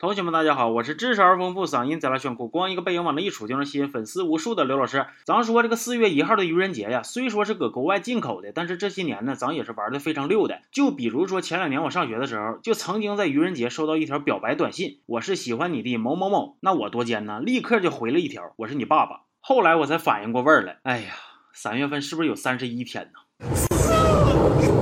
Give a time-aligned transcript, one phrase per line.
[0.00, 5.06] 同学们，大家好，我是知识而丰富、嗓音贼拉炫酷、光一个背影往那一杵就能吸引粉丝无数的刘老师。
[5.24, 10.60] 咱说这个四月一号的愚人节呀，虽说是搁国外进口的，但是这些年呢，咱也是玩的非常溜的。
[10.70, 19.22] 就比如说前两年我上学的时候，就曾经在愚人节收到一条表白短信，我是喜欢你的某某某，那我多奸呢，立刻就回了一条，我是你爸爸。
[19.40, 21.14] 后来我才反应过味儿来，哎呀，
[21.52, 23.48] 三月份是不是有三十一天呢？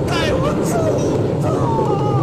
[0.07, 2.16] 带我走。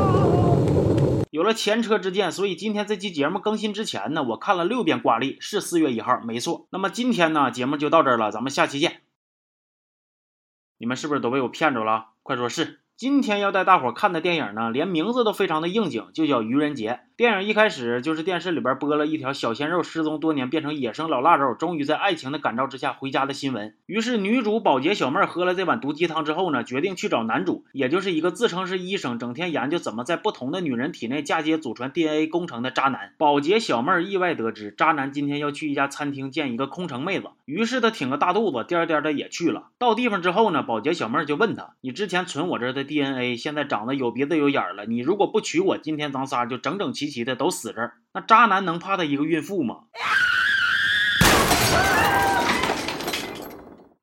[1.34, 6.68] 有了前车之鉴，所以今天这期节目更新之前呢，我看了六遍挂历，是四月一号，没错。
[6.70, 9.00] 那么今天呢，节目就到这儿了，咱们下期见。
[10.78, 12.10] 你们是不是都被我骗着了？
[12.22, 12.82] 快说是。
[12.96, 17.00] 今天要带大伙看的电影呢，连名字都非常的应景，就叫愚人节。
[17.16, 23.76] 电影一开始就是电视里边播了一条小鲜肉失踪多年变成野生老腊肉，终于在爱情的感召之下回家的新闻。
[23.86, 33.12] 于是女主保洁小妹喝了这碗毒鸡汤之后呢，决定去找男主，也就是一个自称是医生，整天研究怎么在不同的女人体内嫁接祖传 DNA 工程的渣男。
[33.16, 39.68] 保洁小妹意外得知渣男今天要去一家餐厅见一个空乘妹子，于是她挺个大肚子颠颠的也去了。
[39.78, 49.84] 到地方之后呢，保洁小妹就问他：“你之前存我这的 DNA 现在长得有鼻子有眼了，你如果不娶我，今天咱仨就整整齐齐齐的都死这儿。”那渣男能怕他一个孕妇吗？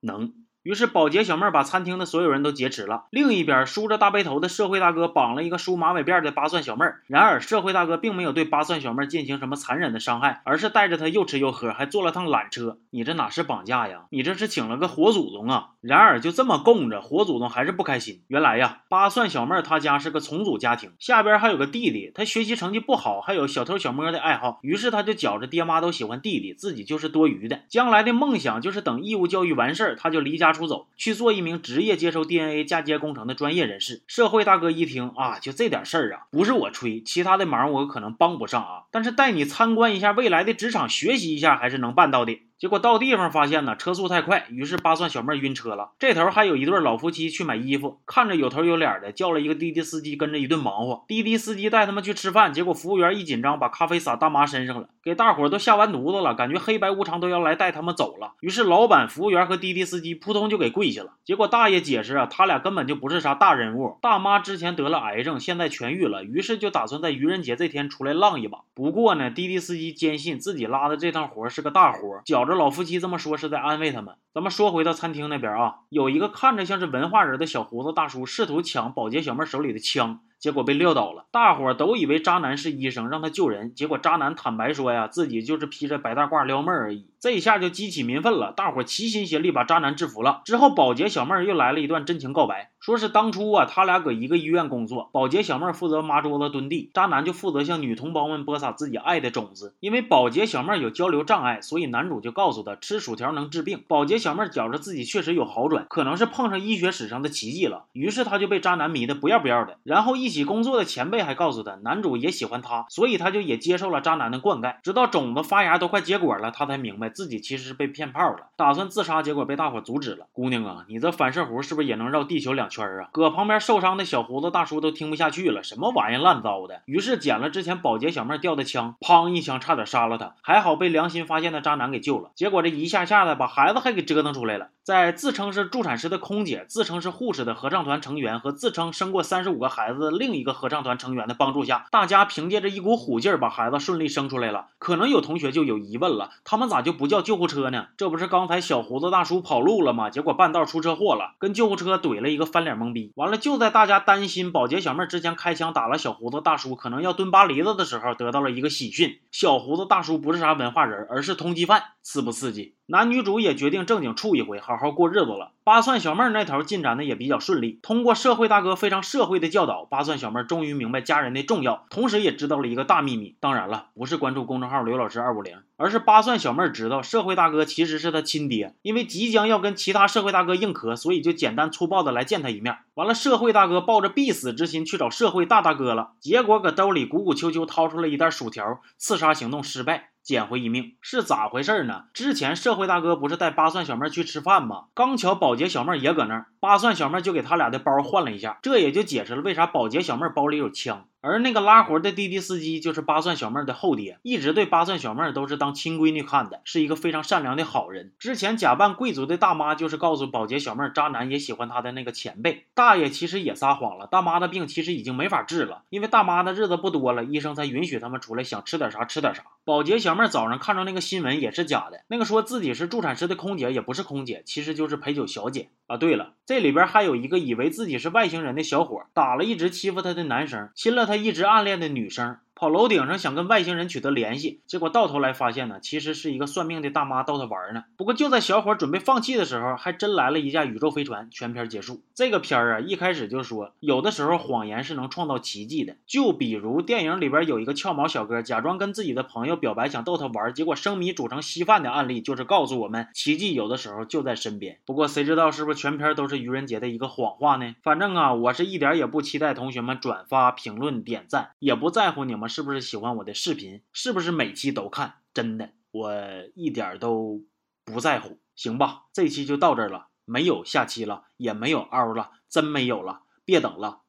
[0.01, 0.33] 能。
[0.63, 3.05] 于是保洁小妹把餐厅的所有人都劫持了。
[3.09, 6.85] 另一边，梳着大背头的社会大哥绑了一个梳马尾辫的八蒜小妹。
[7.07, 12.77] 然而，社会大哥并没有对八蒜小妹进行什么残忍的伤害，而是带着她又吃又喝，还坐了趟缆车。
[12.91, 14.03] 你这哪是绑架呀？
[14.11, 15.69] 你这是请了个活祖宗啊！
[15.81, 18.21] 然而，就这么供着，活祖宗还是不开心。
[18.27, 24.59] 原来呀，八蒜小妹她家是个重组家庭，下边还有个弟弟，他学习成绩不好，还有小偷小摸的爱好。
[24.61, 27.61] 于是他就觉着爹妈都喜欢弟弟，自己就是多余的。
[27.67, 30.50] 将来的梦想就是等义务教育完事儿，他就离家。
[30.51, 34.01] 出走去做一名职业接受 DNA 嫁接工程的专业人士。
[34.07, 42.39] 社会大哥一听啊，就这点事儿啊，不是我吹，其他的忙我可能帮不上啊，但是带你参观一下未来的职场，学习一下还是能办到的。
[42.61, 45.93] 结果到地方发现呢，车速太快，于是扒蒜小妹晕车了。
[45.97, 51.03] 这头还有一对老夫妻去买衣服，看着有头有脸的，叫了一个滴滴司机跟着一顿忙活。
[51.07, 58.33] 滴滴司机带他们去吃饭，结果服务员一紧张，把咖啡洒大妈身上了，给大伙都吓完犊子了，感觉黑白无常都要来带他们走了。
[58.41, 61.13] 于是老板、服务员和滴滴司机扑通就给跪下了。
[61.25, 68.59] 结果大爷解释啊，他俩根本就不是啥大人物，大妈之前得了癌症，现在痊愈了，于是就打算在愚人节这天出来浪一把。
[68.75, 73.37] 不过呢，滴滴司机坚信自己拉的这趟活是个大活，觉着老夫妻这么说。
[73.37, 74.15] 是在安慰他们。
[74.33, 80.19] 咱们说回到餐厅那边啊，有一个看着像是文化人的小胡子大叔，试图抢保洁小妹手里的枪。
[80.39, 83.75] 结果被撂倒了，大伙都以为渣男是医生，让他救人。
[83.75, 87.10] 结果渣男坦白说呀，自己就是披着白大褂撩妹而已。
[87.21, 90.41] 这一下就激起民愤了，大伙齐心协力把渣男制服了。
[90.43, 99.75] 之后，保洁小妹又来了一段真情告白，说是当初啊，他俩搁一个医院工作，保洁小妹负责抹桌子蹲地，渣男就负责向女同胞们播撒自己爱的种子。
[99.79, 103.83] 因为保洁小妹有交流障碍，所以男主就告诉她吃薯条能治病。
[103.87, 109.77] 保洁小妹觉着自己确实有好转，可能是碰上医学史上的奇迹了，于是她就被渣男迷得不要不要的。
[109.83, 120.25] 然后一起工作的前辈还告诉她，男主也喜欢她，所以她就也接受了渣男的灌溉，直到种子发芽都快结果了，她才明白自己其实是被骗炮了，打算自杀，结果被大伙阻止了。
[120.33, 123.09] 姑娘啊，你这反射弧是不是也能绕地球两圈啊？
[123.11, 126.81] 搁旁边受伤的小胡子大叔都听不下去了，什么玩意烂糟的？
[126.85, 132.31] 于是捡了之前保洁小妹掉的枪，砰一枪，差点杀了他，还好被良心发现的渣男给救了。
[132.35, 134.69] 结果这一下下的把孩子还给折腾出来了。
[134.83, 144.69] 在自称是助产师的空姐、自称是护士的合唱团成员和自称生过三十五个孩子的另一个合唱团成员的帮助下，大家凭借着一股虎劲儿把孩子顺利生出来了。
[144.79, 147.89] 可能有同学就有疑问了，他们咋就不叫救护车呢？
[147.95, 150.09] 这不是刚才小胡子大叔跑路了吗？
[150.09, 153.11] 结果半道出车祸了，跟救护车怼了一个翻脸懵逼。
[153.15, 161.83] 完了，就在大家担心保洁小妹之前开枪打了小胡子大叔，可能要蹲巴黎子的时候，得到了一个喜讯：小胡子大叔不是啥文化人，而是通缉犯。
[162.01, 162.75] 刺不刺激？
[162.87, 165.53] 男女主也决定正经处一回，好好过日子了。
[165.63, 167.79] 八蒜小妹儿那头进展的也比较顺利。
[167.81, 173.35] 通过社会大哥非常社会的教导，八蒜小妹儿终于明白家人的重要，同时也知道了一个大秘密。
[173.39, 178.75] 当然了，不是关注公众号刘老师二五零，而是八蒜小妹儿知道社会大哥其实是他亲爹。
[178.81, 182.79] 因为即将要跟其他社会大哥硬磕，所以就简单粗暴的来见他一面。
[182.95, 190.09] 完了，社会大哥抱着必死之心去找社会大大哥了，结果搁兜里鼓鼓秋秋掏出了一袋薯条，刺杀行动失败。
[190.23, 192.05] 捡回一命是咋回事儿呢？
[192.13, 194.85] 之前社会大哥不是带八蒜小妹去吃饭吗？
[194.93, 201.07] 刚巧保洁小妹也搁那儿，八蒜小妹就给他俩的包换了一下，这也就解释了为啥保洁小妹包里有枪。
[201.21, 208.11] 而那个拉活的滴滴司机就是八蒜小妹的后爹，一直对八蒜小妹都是当亲闺女看的，是一个非常善良的好人。
[208.17, 212.65] 之前假扮贵族的大妈就是告诉保洁小妹，渣男也喜欢她的那个前辈。
[212.73, 219.43] 大爷其实也撒谎了，大妈的病其实已经没法治了，因为大妈的日子不多了，医生才允许他们出来，想吃点啥吃点啥。
[219.63, 225.97] 保洁小妹早上看着那个新闻也是假的，那个说自己是助产师的空姐也不是空姐，其实就是陪酒小姐啊。
[225.97, 232.37] 对了，这里边还有一个以为自己是外星人的小伙，打了一直欺负他的男生，亲了他一直暗恋的女生。
[232.61, 237.85] 跑楼顶上想跟外星人取得联系，结果到头来发现呢，其实是一个算命的大妈逗他玩呢。
[237.97, 241.27] 不过就在小伙准备放弃的时候，还真来了一架宇宙飞船。
[241.31, 242.03] 全片结束。
[242.13, 245.95] 这个片儿啊，一开始就说，有的时候谎言是能创造奇迹的。
[246.05, 254.77] 就比如电影里边有一个翘毛小哥，假装跟自己的朋友表白，想逗他玩，结果生米煮成稀饭的案例，就是告诉我们，奇迹有的时候就在身边。
[254.85, 257.73] 不过谁知道是不是全片都是愚人节的一个谎话呢？
[257.81, 263.33] 反正啊，我是一点也不期待同学们转发、评论、点赞，也不在乎你们是不是喜欢我的。
[263.33, 265.23] 视频是不是每期都看？
[265.33, 266.13] 真的，我
[266.53, 267.47] 一点都
[267.85, 269.05] 不在乎，行吧？
[269.13, 274.03] 这期就到这儿了，没有下期了，也没有嗷了，真没有了，别等了，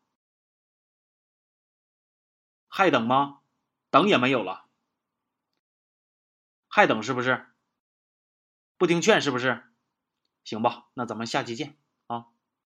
[2.69, 3.39] 还等吗？
[3.91, 4.67] 等也没有了，
[6.67, 7.47] 还等是不是？
[8.77, 9.62] 不听劝是不是？
[10.43, 11.81] 行吧，那咱们下期见。